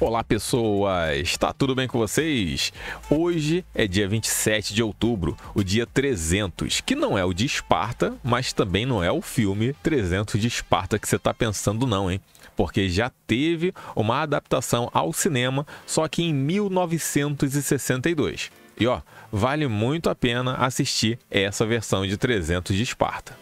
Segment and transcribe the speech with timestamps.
[0.00, 1.20] Olá, pessoas!
[1.20, 2.72] Está tudo bem com vocês?
[3.08, 8.12] Hoje é dia 27 de outubro, o dia 300, que não é o de Esparta,
[8.22, 12.20] mas também não é o filme 300 de Esparta que você está pensando, não, hein?
[12.56, 18.50] Porque já teve uma adaptação ao cinema, só que em 1962.
[18.78, 19.00] E ó,
[19.30, 23.38] vale muito a pena assistir essa versão de 300 de Esparta.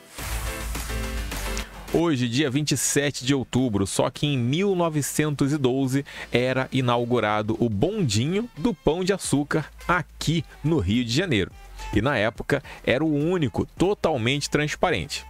[1.95, 9.05] Hoje, dia 27 de outubro, só que em 1912 era inaugurado o bondinho do Pão
[9.05, 11.53] de Açúcar aqui no Rio de Janeiro.
[11.93, 15.23] E na época era o único totalmente transparente.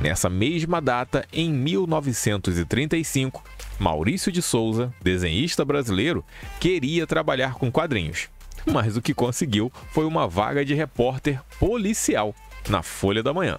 [0.00, 3.44] Nessa mesma data, em 1935,
[3.78, 6.24] Maurício de Souza, desenhista brasileiro,
[6.60, 8.30] queria trabalhar com quadrinhos.
[8.64, 12.34] Mas o que conseguiu foi uma vaga de repórter policial
[12.70, 13.58] na Folha da Manhã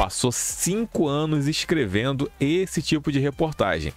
[0.00, 3.92] passou cinco anos escrevendo esse tipo de reportagem.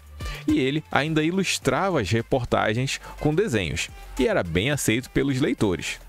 [0.45, 6.01] E ele ainda ilustrava as reportagens com desenhos, e era bem aceito pelos leitores.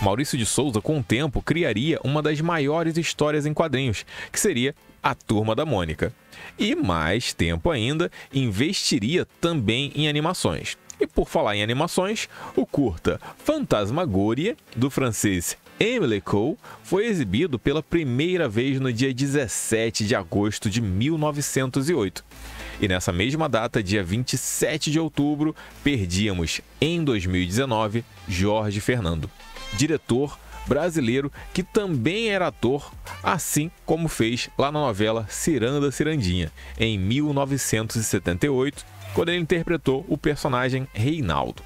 [0.00, 4.74] Maurício de Souza, com o tempo, criaria uma das maiores histórias em quadrinhos, que seria
[5.00, 6.12] A Turma da Mônica.
[6.58, 10.76] E mais tempo ainda, investiria também em animações.
[10.98, 17.82] E por falar em animações, o curta Fantasmagoria, do francês Emily Cole foi exibido pela
[17.82, 22.24] primeira vez no dia 17 de agosto de 1908.
[22.80, 29.30] E nessa mesma data, dia 27 de outubro, perdíamos, em 2019, Jorge Fernando,
[29.74, 32.92] diretor brasileiro que também era ator,
[33.22, 40.86] assim como fez lá na novela Ciranda Cirandinha, em 1978, quando ele interpretou o personagem
[40.92, 41.62] Reinaldo.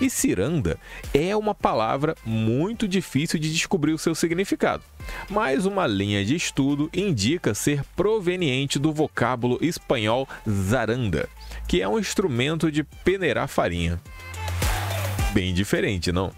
[0.00, 0.78] E ciranda
[1.12, 4.82] é uma palavra muito difícil de descobrir o seu significado,
[5.28, 11.28] mas uma linha de estudo indica ser proveniente do vocábulo espanhol zaranda,
[11.68, 14.00] que é um instrumento de peneirar farinha.
[15.32, 16.32] Bem diferente, não?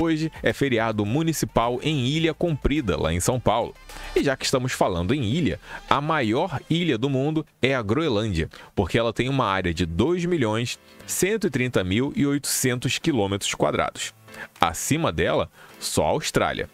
[0.00, 3.74] Hoje é feriado municipal em Ilha Comprida, lá em São Paulo.
[4.14, 5.58] E já que estamos falando em ilha,
[5.90, 10.24] a maior ilha do mundo é a Groenlândia, porque ela tem uma área de 2
[10.24, 14.14] milhões 130 mil e 800 quilômetros quadrados.
[14.60, 15.50] Acima dela,
[15.80, 16.70] só a Austrália.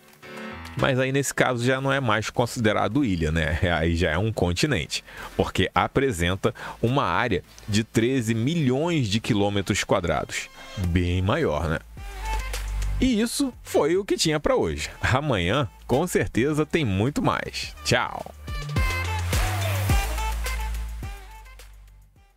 [0.76, 3.58] Mas aí nesse caso já não é mais considerado ilha, né?
[3.78, 5.04] Aí já é um continente,
[5.36, 10.50] porque apresenta uma área de 13 milhões de quilômetros quadrados.
[10.88, 11.78] Bem maior, né?
[13.00, 14.90] E isso foi o que tinha para hoje.
[15.00, 17.74] Amanhã, com certeza, tem muito mais.
[17.84, 18.34] Tchau!